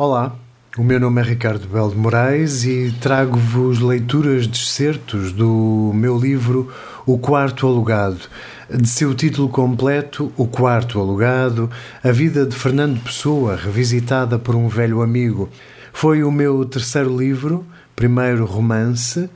Olá, 0.00 0.32
o 0.76 0.84
meu 0.84 1.00
nome 1.00 1.20
é 1.20 1.24
Ricardo 1.24 1.66
Belo 1.66 1.90
de 1.90 1.96
Moraes 1.96 2.64
e 2.64 2.94
trago-vos 3.00 3.80
leituras 3.80 4.46
de 4.46 4.56
excertos 4.56 5.32
do 5.32 5.90
meu 5.92 6.16
livro 6.16 6.72
O 7.04 7.18
Quarto 7.18 7.66
Alugado, 7.66 8.20
de 8.72 8.88
seu 8.88 9.12
título 9.12 9.48
completo 9.48 10.32
O 10.36 10.46
Quarto 10.46 11.00
Alugado, 11.00 11.68
a 12.00 12.12
vida 12.12 12.46
de 12.46 12.54
Fernando 12.54 13.02
Pessoa, 13.02 13.56
revisitada 13.56 14.38
por 14.38 14.54
um 14.54 14.68
velho 14.68 15.02
amigo. 15.02 15.48
Foi 15.92 16.22
o 16.22 16.30
meu 16.30 16.64
terceiro 16.64 17.18
livro, 17.18 17.66
primeiro 17.96 18.44
romance, 18.44 19.28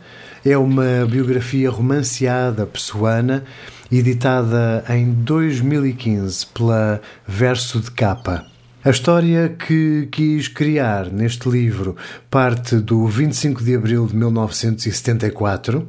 é 0.47 0.57
uma 0.57 1.05
biografia 1.11 1.71
romanceada 1.71 2.65
pessoana, 2.67 3.43
editada 3.91 4.85
em 4.91 5.11
2015 5.11 6.47
pela 6.55 7.01
Verso 7.27 7.81
de 7.81 7.91
Capa. 7.91 8.52
A 8.85 8.91
história 8.91 9.49
que 9.49 10.09
quis 10.11 10.49
criar 10.49 11.07
neste 11.09 11.49
livro 11.49 11.95
parte 12.29 12.75
do 12.75 13.07
25 13.07 13.63
de 13.63 13.77
abril 13.77 14.09
de 14.09 14.17
1974. 14.17 15.87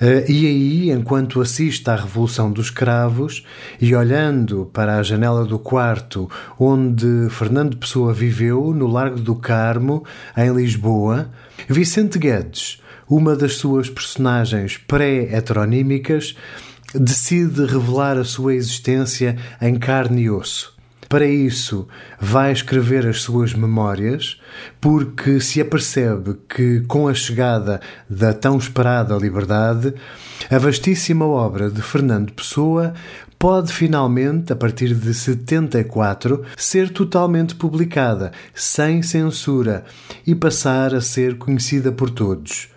Eh, 0.00 0.24
e 0.28 0.46
aí, 0.48 0.90
enquanto 0.90 1.40
assiste 1.40 1.88
à 1.88 1.94
Revolução 1.94 2.50
dos 2.50 2.70
Cravos 2.70 3.46
e 3.80 3.94
olhando 3.94 4.68
para 4.72 4.98
a 4.98 5.02
janela 5.04 5.44
do 5.44 5.60
quarto 5.60 6.28
onde 6.58 7.28
Fernando 7.30 7.76
Pessoa 7.76 8.12
viveu, 8.12 8.74
no 8.74 8.88
Largo 8.88 9.20
do 9.20 9.36
Carmo, 9.36 10.04
em 10.36 10.52
Lisboa, 10.52 11.30
Vicente 11.68 12.18
Guedes, 12.18 12.82
uma 13.08 13.36
das 13.36 13.58
suas 13.58 13.88
personagens 13.88 14.76
pré-heteronímicas, 14.76 16.34
decide 16.92 17.64
revelar 17.64 18.18
a 18.18 18.24
sua 18.24 18.56
existência 18.56 19.36
em 19.62 19.78
carne 19.78 20.22
e 20.22 20.30
osso. 20.30 20.77
Para 21.08 21.26
isso, 21.26 21.88
vai 22.20 22.52
escrever 22.52 23.06
as 23.06 23.22
suas 23.22 23.54
memórias, 23.54 24.38
porque 24.78 25.40
se 25.40 25.58
apercebe 25.58 26.36
que, 26.46 26.80
com 26.86 27.08
a 27.08 27.14
chegada 27.14 27.80
da 28.10 28.34
tão 28.34 28.58
esperada 28.58 29.16
liberdade, 29.16 29.94
a 30.50 30.58
vastíssima 30.58 31.24
obra 31.24 31.70
de 31.70 31.80
Fernando 31.80 32.32
Pessoa 32.34 32.92
pode 33.38 33.72
finalmente, 33.72 34.52
a 34.52 34.56
partir 34.56 34.94
de 34.94 35.14
74, 35.14 36.44
ser 36.58 36.90
totalmente 36.90 37.54
publicada, 37.54 38.30
sem 38.52 39.02
censura, 39.02 39.84
e 40.26 40.34
passar 40.34 40.94
a 40.94 41.00
ser 41.00 41.38
conhecida 41.38 41.90
por 41.90 42.10
todos. 42.10 42.68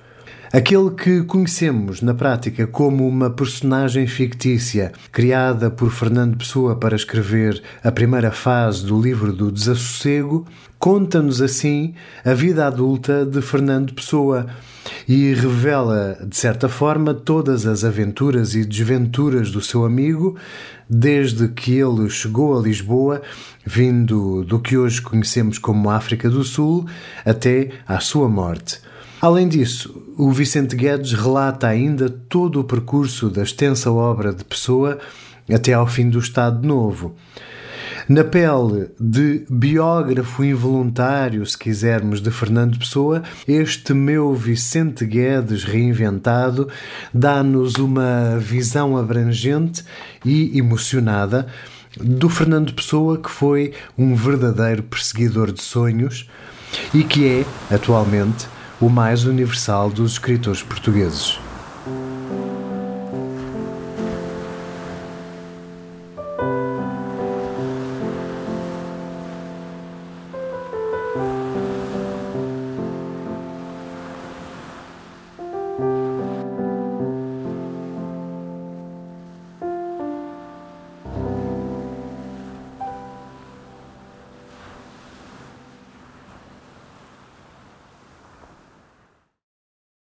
Aquele 0.53 0.91
que 0.91 1.23
conhecemos 1.23 2.02
na 2.02 2.13
prática 2.13 2.67
como 2.67 3.07
uma 3.07 3.30
personagem 3.30 4.05
fictícia, 4.05 4.91
criada 5.09 5.71
por 5.71 5.89
Fernando 5.89 6.35
Pessoa 6.35 6.75
para 6.75 6.94
escrever 6.94 7.63
a 7.81 7.89
primeira 7.89 8.31
fase 8.31 8.85
do 8.85 9.02
livro 9.02 9.31
do 9.31 9.49
Desassossego, 9.49 10.45
conta-nos 10.77 11.41
assim 11.41 11.94
a 12.25 12.33
vida 12.33 12.67
adulta 12.67 13.25
de 13.25 13.41
Fernando 13.41 13.94
Pessoa 13.94 14.45
e 15.07 15.33
revela, 15.33 16.17
de 16.27 16.35
certa 16.35 16.67
forma, 16.67 17.13
todas 17.13 17.66
as 17.66 17.85
aventuras 17.85 18.53
e 18.53 18.66
desventuras 18.66 19.52
do 19.52 19.61
seu 19.61 19.85
amigo, 19.85 20.35
desde 20.89 21.47
que 21.47 21.79
ele 21.79 22.09
chegou 22.09 22.59
a 22.59 22.61
Lisboa, 22.61 23.22
vindo 23.66 24.44
do 24.44 24.59
que 24.59 24.77
hoje 24.77 25.02
conhecemos 25.02 25.57
como 25.57 25.89
África 25.89 26.29
do 26.29 26.44
Sul, 26.44 26.85
até 27.23 27.69
à 27.88 28.02
sua 28.02 28.27
morte. 28.27 28.91
Além 29.22 29.47
disso, 29.47 30.03
o 30.17 30.31
Vicente 30.31 30.75
Guedes 30.75 31.14
relata 31.14 31.67
ainda 31.67 32.09
todo 32.09 32.59
o 32.59 32.64
percurso 32.64 33.30
da 33.30 33.44
extensa 33.44 33.91
obra 33.91 34.33
de 34.33 34.44
Pessoa 34.44 34.97
até 35.47 35.73
ao 35.73 35.86
fim 35.86 36.09
do 36.09 36.17
Estado 36.17 36.67
Novo. 36.67 37.16
Na 38.09 38.23
pele 38.23 38.89
de 39.00 39.45
biógrafo 39.47 40.44
involuntário, 40.44 41.45
se 41.45 41.56
quisermos, 41.56 42.19
de 42.19 42.31
Fernando 42.31 42.79
Pessoa, 42.79 43.22
este 43.47 43.94
meu 43.94 44.34
Vicente 44.34 45.06
Guedes 45.06 45.63
reinventado 45.63 46.68
dá-nos 47.13 47.75
uma 47.75 48.40
visão 48.40 48.97
abrangente 48.97 49.85
e 50.25 50.57
emocionada 50.57 51.45
do 51.95 52.28
Fernando 52.28 52.74
Pessoa, 52.74 53.19
que 53.19 53.29
foi 53.29 53.74
um 53.95 54.16
verdadeiro 54.16 54.81
perseguidor 54.81 55.51
de 55.51 55.62
sonhos 55.62 56.28
e 56.91 57.03
que 57.03 57.28
é, 57.28 57.45
atualmente, 57.75 58.47
o 58.81 58.90
mais 58.90 59.25
universal 59.25 59.92
dos 59.92 60.14
escritores 60.14 60.64
portugueses. 60.64 61.40